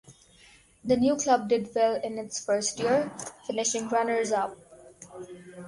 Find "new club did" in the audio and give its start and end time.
0.97-1.69